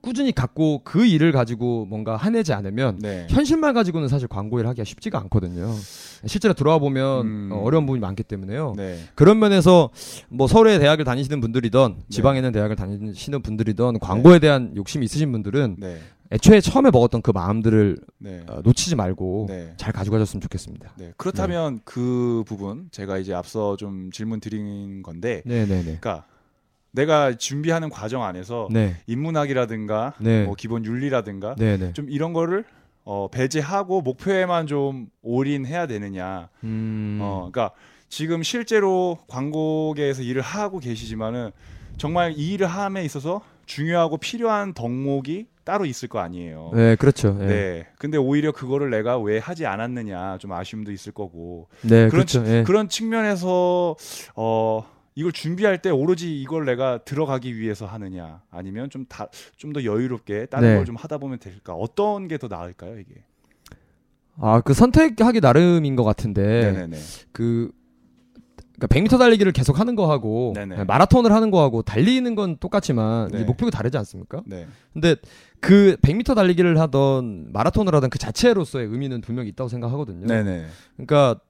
[0.00, 3.26] 꾸준히 갖고 그 일을 가지고 뭔가 해내지 않으면 네.
[3.30, 5.72] 현실만 가지고는 사실 광고 일 하기가 쉽지가 않거든요.
[6.26, 7.48] 실제로 들어와 보면 음.
[7.52, 8.74] 어, 어려운 부분이 많기 때문에요.
[8.76, 8.98] 네.
[9.14, 9.90] 그런 면에서
[10.28, 12.04] 뭐 서울의 대학을 다니시는 분들이던 네.
[12.08, 15.98] 지방에 있는 대학을 다니시는 분들이던 광고에 대한 욕심이 있으신 분들은 네.
[16.30, 18.44] 애초에 처음에 먹었던 그 마음들을 네.
[18.48, 19.72] 어, 놓치지 말고 네.
[19.76, 20.92] 잘 가져가셨으면 좋겠습니다.
[20.96, 21.12] 네.
[21.16, 25.82] 그렇다면 그 부분 제가 이제 앞서 좀 질문 드린 건데 네네네.
[25.82, 26.24] 그러니까
[26.98, 28.96] 내가 준비하는 과정 안에서 네.
[29.06, 30.44] 인문학이라든가 네.
[30.44, 31.92] 뭐 기본 윤리라든가 네네.
[31.92, 32.64] 좀 이런 거를
[33.04, 36.48] 어, 배제하고 목표에만 좀 올인해야 되느냐.
[36.64, 37.20] 음.
[37.22, 37.74] 어, 그러니까
[38.08, 41.52] 지금 실제로 광고계에서 일을 하고 계시지만은
[41.98, 46.72] 정말 이 일을 함에 있어서 중요하고 필요한 덕목이 따로 있을 거 아니에요.
[46.74, 47.34] 네, 그렇죠.
[47.34, 47.46] 네.
[47.46, 47.86] 네.
[47.98, 52.44] 근데 오히려 그거를 내가 왜 하지 않았느냐 좀 아쉬움도 있을 거고 네, 그런 그렇죠.
[52.46, 52.64] 예.
[52.64, 53.94] 그런 측면에서
[54.34, 59.82] 어 이걸 준비할 때 오로지 이걸 내가 들어가기 위해서 하느냐 아니면 좀 다 좀 더
[59.82, 60.76] 여유롭게 다른 네.
[60.76, 63.24] 걸좀 하다 보면 될까 어떤 게 더 나을까요 이게
[64.36, 66.96] 아, 그 선택하기 나름인 것 같은데 네네네
[67.32, 67.72] 그
[68.78, 70.84] 그러니까 100m 달리기를 계속 하는 거 하고 네네.
[70.84, 73.42] 마라톤을 하는 거 하고 달리는 건 똑같지만 네.
[73.42, 74.42] 목표가 다르지 않습니까?
[74.46, 75.16] 네 근데
[75.58, 80.28] 그 100m 달리기를 하던 마라톤을 하던 그 자체로서의 의미는 분명히 있다고 생각하거든요.
[80.28, 81.40] 네네 그러니까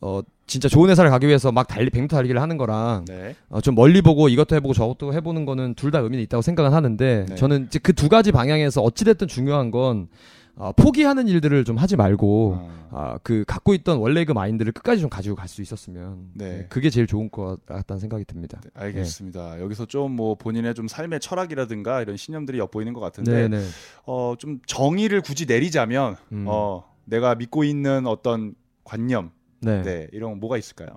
[0.00, 3.74] 어 진짜 좋은 회사를 가기 위해서 막 달리 100m 달리기를 하는 거랑 네 어, 좀
[3.76, 7.34] 멀리 보고 이것도 해보고 저것도 해보는 거는 둘 다 의미는 있다고 생각은 하는데 네.
[7.36, 10.08] 저는 이제 그 두 가지 방향에서 어찌됐든 중요한 건
[10.56, 12.58] 어, 포기하는 일들을 좀 하지 말고
[12.90, 16.48] 아, 아, 그 갖고 있던 원래 그 마인드를 끝까지 좀 가지고 갈 수 있었으면 네.
[16.50, 18.60] 네, 그게 제일 좋은 것 같다는 생각이 듭니다.
[18.64, 23.58] 네, 알겠습니다 여기서 좀 뭐 본인의 좀 삶의 철학이라든가 이런 신념들이 엿보이는 것 같은데 네,
[23.58, 23.64] 네.
[24.04, 26.46] 어좀 정의를 굳이 내리자면 음.
[26.48, 29.30] 어 내가 믿고 있는 어떤 관념
[29.60, 29.82] 네.
[29.82, 30.88] 네 이런 건 뭐가 있을까요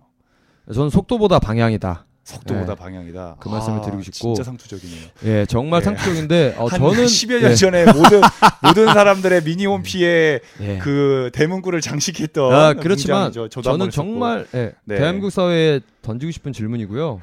[0.73, 2.05] 저는 속도보다 방향이다.
[2.23, 2.75] 속도보다 네.
[2.75, 4.35] 방향이다 그 말씀을 아, 드리고 싶고.
[4.35, 5.85] 진짜 상투적이네요 예, 정말 네.
[5.85, 8.21] 상투적인데 어, 한 저는 10여 년 예, 전에 모든
[8.63, 10.77] 모든 사람들의 미니홈피에 예.
[10.77, 13.89] 그 대문구를 장식했던 아, 그렇지만 저는 했었고.
[13.89, 14.97] 정말 예, 네.
[14.97, 17.21] 대한민국 사회에 던지고 싶은 질문이고요.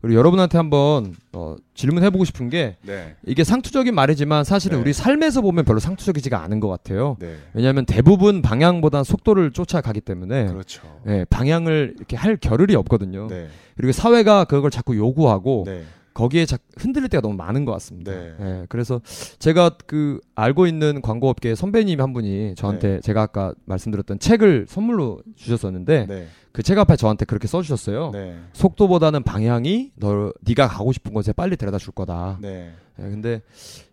[0.00, 3.16] 그리고 여러분한테 한번 어, 질문해보고 싶은 게 네.
[3.26, 4.82] 이게 상투적인 말이지만 사실은 네.
[4.82, 7.16] 우리 삶에서 보면 별로 상투적이지가 않은 것 같아요.
[7.18, 7.36] 네.
[7.52, 10.82] 왜냐하면 대부분 방향보다 속도를 쫓아가기 때문에 그렇죠.
[11.08, 13.26] 예, 방향을 이렇게 할 겨를이 없거든요.
[13.28, 13.48] 네.
[13.76, 15.82] 그리고 사회가 그걸 자꾸 요구하고 네.
[16.18, 18.10] 거기에 자, 흔들릴 때가 너무 많은 것 같습니다.
[18.10, 18.34] 네.
[18.40, 19.00] 예, 그래서
[19.38, 26.06] 제가 그 알고 있는 광고업계 선배님 한 분이 저한테 제가 아까 말씀드렸던 책을 선물로 주셨었는데
[26.06, 26.26] 네.
[26.50, 28.10] 그책 앞에 저한테 그렇게 써주셨어요.
[28.10, 28.36] 네.
[28.52, 32.38] 속도보다는 방향이 너 네가 가고 싶은 곳에 빨리 데려다 줄 거다.
[32.40, 32.72] 네.
[32.98, 33.40] 예, 근데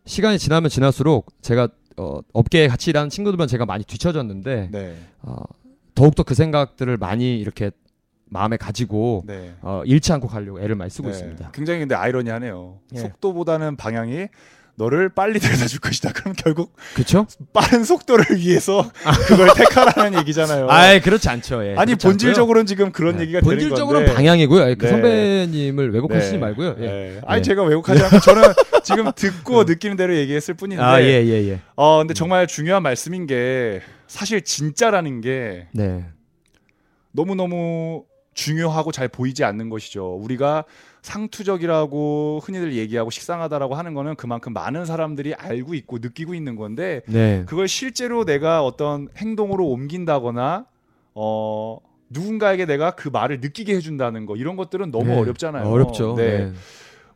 [0.06, 4.96] 시간이 지나면 지날수록 제가 어, 업계에 같이 일하는 친구들만 제가 많이 뒤처졌는데 네.
[5.22, 5.36] 어,
[5.94, 7.70] 더욱더 그 생각들을 많이 이렇게
[8.28, 9.54] 마음에 가지고 네.
[9.62, 11.14] 어, 잃지 않고 가려고 애를 많이 쓰고 네.
[11.14, 11.52] 있습니다.
[11.54, 12.80] 굉장히 근데 아이러니하네요.
[12.96, 13.00] 예.
[13.00, 14.28] 속도보다는 방향이
[14.78, 16.12] 너를 빨리 데려다 줄 것이다.
[16.12, 17.28] 그럼 결국 그렇죠?
[17.54, 18.84] 빠른 속도를 위해서
[19.28, 20.68] 그걸 택하라는 얘기잖아요.
[20.70, 21.66] 아이 그렇지 않죠.
[21.66, 21.96] 예, 아니.
[21.96, 24.14] 본질적으로는 지금 그런 네, 얘기가 본질적으로는 건데.
[24.14, 24.76] 방향이고요.
[24.76, 24.92] 그 네.
[24.92, 26.38] 선배님을 왜곡하시지 네.
[26.40, 26.76] 말고요.
[26.80, 26.86] 예.
[26.86, 27.22] 네.
[27.26, 27.42] 아니 예.
[27.44, 28.44] 제가 왜곡하지 않고 저는
[28.84, 30.84] 지금 듣고 느끼는 대로 얘기했을 뿐인데.
[30.84, 31.60] 아, 예, 예, 예.
[31.76, 36.04] 어 근데 정말 중요한 말씀인 게 사실 진짜라는 게 네.
[37.14, 38.04] 너무 너무
[38.36, 40.14] 중요하고 잘 보이지 않는 것이죠.
[40.16, 40.66] 우리가
[41.02, 47.44] 상투적이라고 흔히들 얘기하고 식상하다라고 하는 거는 그만큼 많은 사람들이 알고 있고 느끼고 있는 건데 네.
[47.48, 50.66] 그걸 실제로 내가 어떤 행동으로 옮긴다거나
[51.16, 51.78] 어
[52.10, 55.20] 누군가에게 내가 그 말을 느끼게 해준다는 거 이런 것들은 너무 네.
[55.20, 55.68] 어렵잖아요.
[55.68, 56.16] 어렵죠.
[56.18, 56.46] 네.
[56.46, 56.54] 네.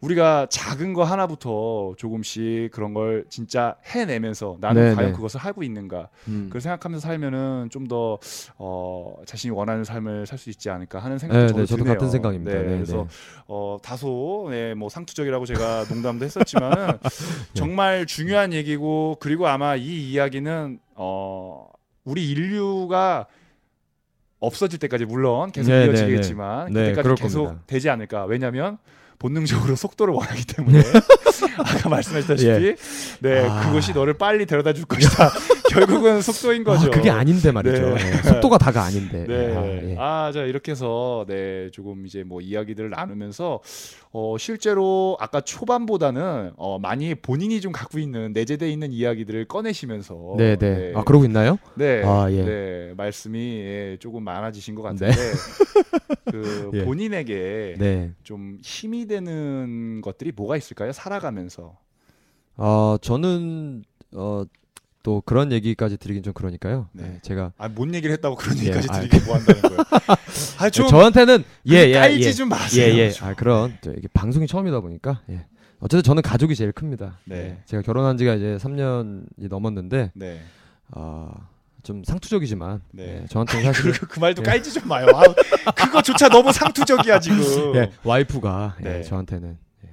[0.02, 5.16] 우리가 작은 거 하나부터 조금씩 그런 걸 진짜 해내면서 나는 네, 과연 네.
[5.16, 6.46] 그것을 하고 있는가 음.
[6.48, 8.20] 그걸 생각하면서 살면은 좀 더
[8.58, 11.94] 어, 자신이 원하는 삶을 살 수 있지 않을까 하는 생각도 네, 저도 네, 저도 드네요.
[11.96, 12.52] 같은 생각입니다.
[12.54, 13.08] 네, 네, 그래서 네.
[13.48, 17.00] 어, 다소 네, 뭐 상투적이라고 제가 농담도 했었지만
[17.54, 21.68] 정말 중요한 얘기고 그리고 아마 이 이야기는 어,
[22.06, 23.28] 우리 인류가
[24.40, 26.82] 없어질 때까지 물론 계속 네, 네, 이어지겠지만 네.
[26.84, 27.68] 네, 그때까지 계속.
[27.68, 28.26] 되지 않을까.
[28.26, 28.78] 왜냐하면
[29.20, 30.82] 본능적으로 속도를 원하기 때문에
[31.60, 32.76] 아까 말씀하셨다시피
[33.20, 33.62] 네 아.
[33.62, 35.32] 그것이 너를 빨리 데려다 줄 것이다.
[35.70, 36.88] 결국은 속도인 거죠.
[36.88, 37.96] 아, 그게 아닌데 말이죠.
[37.96, 37.96] 네.
[37.96, 38.22] 예.
[38.24, 39.26] 속도가 다가 아닌데.
[39.28, 39.56] 네.
[39.56, 39.96] 아, 예.
[39.98, 43.62] 아, 자, 이렇게 해서, 네, 조금 이제 뭐 이야기들을 나누면서,
[44.12, 50.56] 어, 실제로 아까 초반보다는, 어, 많이 본인이 좀 갖고 있는, 내재되어 있는 이야기들을 꺼내시면서, 네,
[50.56, 50.94] 네.
[50.96, 51.58] 아, 그러고 있나요?
[51.76, 52.44] 네, 아, 예.
[52.44, 55.12] 네, 말씀이 예, 조금 많아지신 것 같은데,
[56.32, 56.84] 그 예.
[56.84, 58.12] 본인에게 네.
[58.24, 60.92] 좀 힘이 되는 것들이 뭐가 있을까요?
[60.92, 61.78] 살아가면서.
[62.58, 64.44] 어, 저는 어,
[65.10, 66.88] 또 그런 얘기까지 드리긴 좀 그러니까요.
[66.92, 67.02] 네.
[67.02, 67.20] 네.
[67.24, 69.78] 제가 아, 뭔 얘기를 했다고 그런 예, 얘기까지 아, 드리게 뭐 한다는 거예요?
[70.60, 72.32] 아, 좀, 저한테는 예, 예, 깔지 예.
[72.32, 72.94] 좀 마세요.
[72.94, 73.10] 예, 예.
[73.10, 73.28] 좀.
[73.28, 75.48] 아, 그런 저 이게 방송이 처음이다 보니까 예.
[75.80, 77.18] 어쨌든 저는 가족이 제일 큽니다.
[77.26, 77.36] 네.
[77.38, 80.42] 예, 제가 결혼한 지가 이제 3년이 넘었는데 네.
[80.92, 81.32] 아,
[81.82, 83.22] 좀 상투적이지만 네.
[83.24, 84.46] 예, 저한테는 사실 그, 그 말도 예.
[84.46, 85.08] 깔지 좀 마요.
[85.66, 87.76] 아, 그거조차 너무 상투적이야 지금.
[87.78, 89.02] 예, 와이프가 예, 네.
[89.02, 89.90] 저한테는 예,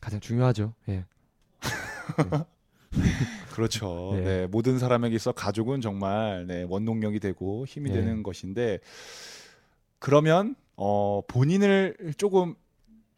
[0.00, 0.74] 가장 중요하죠.
[0.88, 1.04] 예.
[3.60, 4.12] 그렇죠.
[4.14, 4.20] 네.
[4.22, 4.46] 네.
[4.46, 7.96] 모든 사람에게 있어 가족은 정말 네, 원동력이 되고 힘이 네.
[7.96, 8.78] 되는 것인데
[9.98, 12.54] 그러면 어, 본인을 조금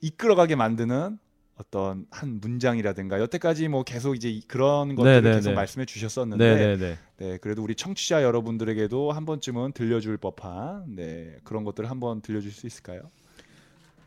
[0.00, 1.18] 이끌어가게 만드는
[1.56, 5.54] 어떤 한 문장이라든가 여태까지 뭐 계속 이제 이- 그런 것들을 네, 계속 네.
[5.54, 6.98] 말씀해 주셨었는데 네, 네, 네.
[7.18, 12.66] 네, 그래도 우리 청취자 여러분들에게도 한 번쯤은 들려줄 법한 네, 그런 것들을 한번 들려줄 수
[12.66, 13.02] 있을까요?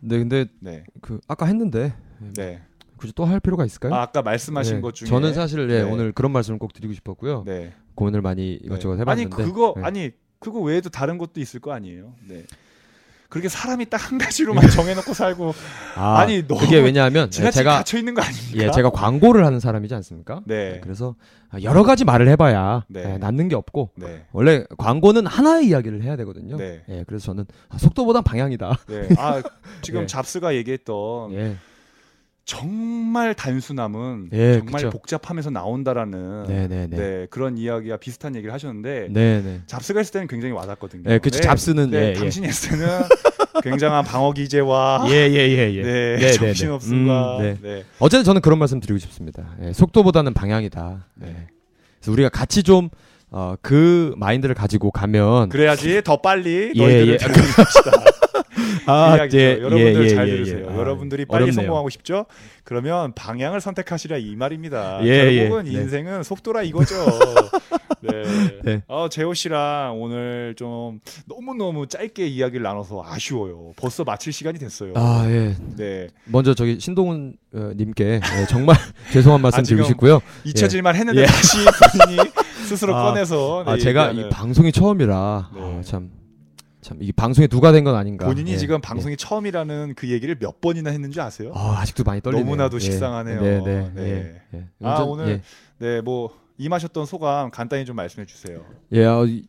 [0.02, 1.94] 네, 근데 네, 그 아까 했는데
[2.36, 2.62] 네.
[2.98, 3.94] 굳이 또 할 필요가 있을까요?
[3.94, 5.82] 아, 아까 말씀하신 예, 것 중에 저는 사실 예, 네.
[5.82, 7.44] 오늘 그런 말씀을 꼭 드리고 싶었고요.
[7.46, 7.74] 네.
[7.96, 9.02] 고민을 많이 이것저것 네.
[9.02, 9.84] 해봤는데 아니 그거 예.
[9.84, 12.14] 아니 그거 외에도 다른 것도 있을 거 아니에요.
[12.28, 12.44] 네.
[13.28, 15.54] 그렇게 사람이 딱 한 가지로만 정해놓고 살고
[15.98, 18.64] 아, 아니, 너무 그게 왜냐하면 제가 갇혀 있는 거 아닙니까?
[18.64, 20.42] 예, 제가 광고를 하는 사람이지 않습니까?
[20.46, 20.80] 네.
[20.84, 21.16] 그래서
[21.64, 23.14] 여러 가지 말을 해봐야 네.
[23.14, 24.26] 예, 낫는 게 없고 네.
[24.32, 26.56] 원래 광고는 하나의 이야기를 해야 되거든요.
[26.56, 26.84] 네.
[26.88, 28.78] 예, 그래서 저는 아, 속도보단 방향이다.
[28.88, 29.10] 네.
[29.18, 29.42] 아
[29.82, 30.06] 지금 예.
[30.06, 31.58] 잡스가 얘기했던 예,
[32.46, 34.90] 정말 단순함은 예, 정말 그쵸.
[34.92, 39.62] 복잡하면서 나온다라는 네, 네, 네, 네, 그런 이야기와 비슷한 얘기를 하셨는데 네, 네.
[39.66, 41.04] 잡스가 했을 때는 굉장히 와닿거든요.
[41.08, 42.14] 예, 그치, 잡스는, 네, 예, 예.
[42.14, 43.02] 당신이 했을 때는
[43.64, 45.82] 굉장한 방어 기제와 예, 예, 예, 예.
[45.82, 47.58] 네, 네, 네, 정신없음과 음, 네.
[47.62, 47.84] 네.
[47.98, 49.56] 어쨌든 저는 그런 말씀 드리고 싶습니다.
[49.64, 51.08] 예, 속도보다는 방향이다.
[51.16, 51.28] 네.
[51.28, 51.48] 예.
[52.00, 52.90] 그래서 우리가 같이 좀
[53.32, 57.18] 어, 그 마인드를 가지고 가면 그래야지 더 빨리 예, 너희들을 예.
[58.86, 59.38] 아, 이야기죠.
[59.38, 60.66] 예, 여러분들 예, 잘 예, 들으세요.
[60.70, 60.74] 예.
[60.74, 61.54] 아, 여러분들이 빨리 어렵네요.
[61.62, 62.26] 성공하고 싶죠?
[62.64, 65.00] 그러면 방향을 선택하시라 이 말입니다.
[65.04, 65.72] 예, 결국은 예.
[65.78, 65.82] 네.
[65.84, 66.96] 인생은 속도라 이거죠.
[68.02, 68.24] 네.
[68.64, 68.82] 네.
[68.88, 73.72] 어, 재호 씨랑 오늘 좀 너무너무 짧게 이야기를 나눠서 아쉬워요.
[73.78, 74.94] 벌써 마칠 시간이 됐어요.
[74.96, 75.56] 아, 예.
[75.76, 76.08] 네.
[76.26, 78.76] 먼저 저기 신동훈 어, 님께 예, 정말
[79.14, 80.22] 죄송한 말씀 아, 드리고 싶고요.
[80.44, 81.26] 잊혀질만 했는데 예.
[81.26, 81.58] 다시
[82.06, 82.30] 본인이
[82.68, 84.30] 스스로 아, 꺼내서 네, 아, 제가 이 얘기하는.
[84.30, 85.62] 방송이 처음이라 네.
[85.62, 86.10] 아, 참,
[86.86, 88.26] 참, 이 방송에 누가 된 건 아닌가.
[88.28, 88.82] 본인이 예, 지금 예.
[88.82, 91.52] 방송이 처음이라는 그 얘기를 몇 번이나 했는지 아세요?
[91.56, 92.46] 아, 아직도 많이 떨리네요.
[92.46, 92.80] 너무나도 예.
[92.80, 93.42] 식상하네요.
[93.42, 94.42] 네, 네, 네.
[94.54, 94.66] 예, 예.
[94.88, 95.42] 아, 오늘 예.
[95.80, 98.62] 네, 뭐 임하셨던 소감 간단히 좀 말씀해 주세요.
[98.92, 99.46] 예, 어, 이-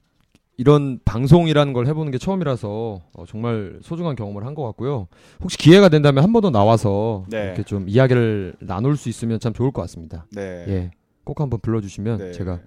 [0.59, 5.07] 이런 방송이라는 걸 해보는 게 처음이라서 어, 정말 소중한 경험을 한 것 같고요.
[5.43, 7.45] 혹시 기회가 된다면 한 번 더 나와서 네.
[7.45, 10.27] 이렇게 좀 이야기를 나눌 수 있으면 참 좋을 것 같습니다.
[10.33, 10.65] 네.
[10.69, 10.91] 예,
[11.25, 12.33] 꼭 한번 불러주시면 네.
[12.33, 12.61] 제가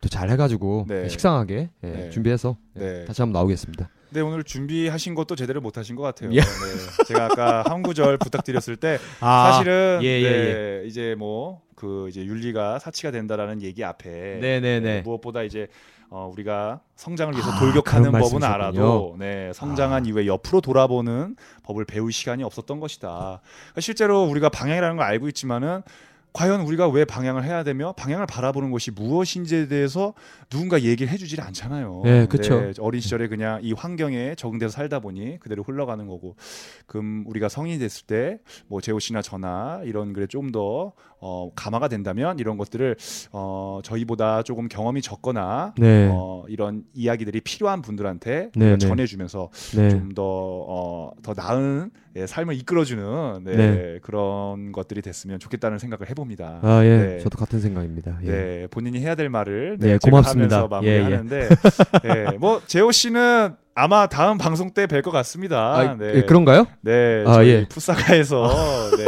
[0.00, 1.08] 또 잘 해가지고 네.
[1.08, 2.10] 식상하게 예, 네.
[2.10, 3.04] 준비해서 예, 네.
[3.06, 3.88] 다시 한번 나오겠습니다.
[4.12, 6.30] 네, 오늘 준비하신 것도 제대로 못 하신 것 같아요.
[6.32, 6.40] 예.
[6.40, 7.04] 네.
[7.06, 12.24] 제가 아까 한 구절 부탁드렸을 때 아, 사실은 예, 예, 네, 이제 뭐 그 이제
[12.24, 14.80] 윤리가 사치가 된다라는 얘기 앞에 네네네.
[14.80, 15.66] 네, 무엇보다 이제
[16.10, 18.54] 어, 우리가 성장을 위해서 아, 돌격하는 법은 말씀이셨군요.
[18.54, 20.08] 알아도 네, 성장한 아.
[20.08, 23.40] 이후에 옆으로 돌아보는 법을 배울 시간이 없었던 것이다.
[23.42, 25.82] 그러니까 실제로 우리가 방향이라는 걸 알고 있지만은
[26.32, 30.14] 과연 우리가 왜 방향을 해야 되며 방향을 바라보는 것이 무엇인지에 대해서
[30.48, 32.02] 누군가 얘기를 해주질 않잖아요.
[32.04, 32.60] 네, 그쵸.
[32.60, 36.36] 네, 어린 시절에 그냥 이 환경에 적응돼서 살다 보니 그대로 흘러가는 거고,
[36.86, 40.92] 그럼 우리가 성인이 됐을 때 뭐 재호 씨나 저나 이런 글에 좀 더
[41.24, 42.96] 어, 감화가 된다면 이런 것들을
[43.30, 48.78] 어, 저희보다 조금 경험이 적거나 네, 어, 이런 이야기들이 필요한 분들한테 네, 네.
[48.78, 53.98] 전해주면서 네, 좀더 어, 더 나은 예, 삶을 이끌어주는 네, 네.
[54.02, 56.58] 그런 것들이 됐으면 좋겠다는 생각을 해봅니다.
[56.60, 57.18] 아 예, 네.
[57.20, 58.18] 저도 같은 생각입니다.
[58.24, 58.30] 예.
[58.30, 60.56] 네, 본인이 해야 될 말을 네, 고맙습니다.
[60.56, 61.48] 하면서 마무리하는데,
[62.04, 65.74] 예, 뭐 재호 씨는 아마 다음 방송 때 뵐 것 같습니다.
[65.74, 66.66] 아, 네, 예, 그런가요?
[66.82, 67.66] 네, 아, 저희 예.
[67.68, 69.04] 풋사가에서 네,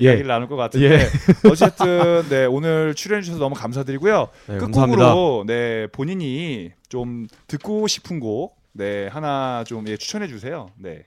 [0.00, 0.04] 예.
[0.04, 1.06] 이야기를 나눌 것 같은데
[1.50, 4.28] 어쨌든 네 오늘 출연해 주셔서 너무 감사드리고요.
[4.48, 4.58] 네.
[4.58, 10.68] 끝곡으로 네 본인이 좀 듣고 싶은 곡 네 하나 좀 예, 추천해 주세요.
[10.78, 11.04] 네,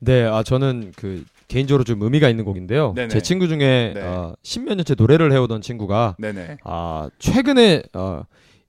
[0.00, 2.94] 네, 아 저는 그 개인적으로 좀 의미가 있는 곡인데요.
[2.96, 3.08] 네네.
[3.08, 4.00] 제 친구 중에 네.
[4.02, 6.58] 어, 십몇 년째 노래를 해오던 친구가 네네.
[6.64, 8.24] 아 최근에 어,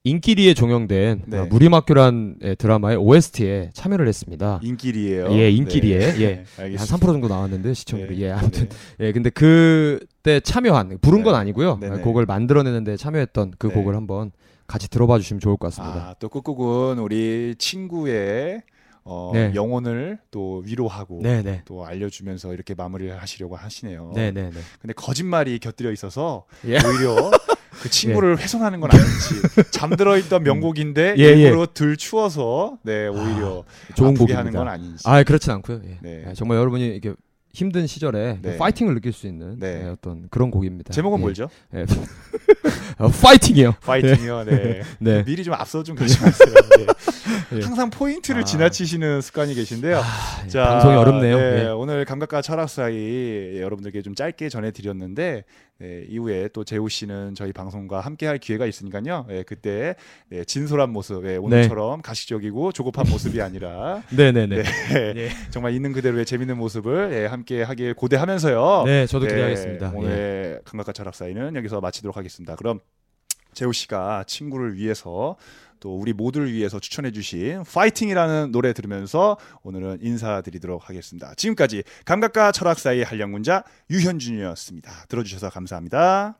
[0.05, 1.37] 인기리에 종영된 네.
[1.39, 4.59] 어, 무리막교란 예, 드라마의 OST에 참여를 했습니다.
[4.61, 5.31] 인기리예요.
[5.31, 5.97] 예, 인기리에.
[5.97, 6.21] 네.
[6.21, 6.27] 예.
[6.45, 6.97] 네, 한 알겠습니다.
[6.97, 9.07] 3% 정도 나왔는데 시청률이 예 아무튼 네.
[9.07, 11.39] 예 근데 그때 참여한 부른 건 네.
[11.39, 12.01] 아니고요 네네.
[12.01, 13.73] 곡을 만들어내는데 참여했던 그 네.
[13.73, 14.31] 곡을 한번
[14.67, 16.09] 같이 들어봐 주시면 좋을 것 같습니다.
[16.09, 18.61] 아, 또 끝곡은 우리 친구의
[19.05, 19.51] 어, 네.
[19.55, 24.11] 영혼을 또 위로하고 네네 또 알려주면서 이렇게 마무리를 하시려고 하시네요.
[24.13, 26.77] 네네네 근데 거짓말이 곁들여 있어서 예.
[26.77, 27.31] 오히려
[27.81, 31.33] 그 친구를 훼손하는 건 아닌지 잠들어 있던 명곡인데 예, 예.
[31.33, 33.63] 일부러 들 추워서 네 오히려
[33.95, 34.51] 좋은 아프게 하는.
[34.51, 35.03] 건 아닌지.
[35.05, 35.81] 아 그렇진 않고요.
[35.85, 35.97] 예.
[36.01, 36.25] 네.
[36.29, 37.13] 예, 정말 여러분이 이렇게
[37.55, 38.57] 힘든 시절에 네.
[38.57, 39.83] 파이팅을 느낄 수 있는 네.
[39.85, 40.93] 예, 어떤 그런 곡입니다.
[40.93, 41.21] 제목은 예.
[41.21, 41.49] 뭘죠?
[41.73, 41.85] 예.
[42.99, 43.75] 어, 파이팅이요.
[43.81, 44.43] 파이팅이요.
[44.43, 44.81] 네.
[44.99, 45.23] 네.
[45.23, 46.53] 미리 좀 앞서 좀 마세요.
[46.77, 46.85] 네.
[47.53, 47.61] 예.
[47.61, 48.43] 항상 포인트를 아.
[48.43, 49.99] 지나치시는 습관이 계신데요.
[49.99, 51.37] 아, 자, 방송이 어렵네요.
[51.37, 51.67] 네, 예.
[51.67, 55.45] 오늘 감각과 철학 사이 예, 여러분들께 좀 짧게 전해드렸는데
[55.77, 59.25] 네, 이후에 또 재우 씨는 저희 방송과 함께할 기회가 있으니까요.
[59.29, 59.95] 예, 그때
[60.29, 64.63] 네, 진솔한 모습, 예, 오늘처럼 가식적이고 조급한 모습이 아니라 네네네.
[64.63, 65.29] 네, 예.
[65.49, 68.83] 정말 있는 그대로의 재밌는 모습을 예, 함께 하길 고대하면서요.
[68.85, 69.91] 네, 저도 네, 기대하겠습니다.
[69.93, 69.97] 예.
[69.97, 72.55] 오늘 감각과 철학 사이는 여기서 마치도록 하겠습니다.
[72.55, 72.79] 그럼
[73.53, 75.35] 재우 씨가 친구를 위해서
[75.79, 81.33] 또 우리 모두를 위해서 추천해 주신 파이팅이라는 노래 들으면서 오늘은 인사드리도록 하겠습니다.
[81.35, 85.05] 지금까지 감각과 철학 사이의 한량군자 유현준이었습니다.
[85.09, 86.37] 들어주셔서 감사합니다.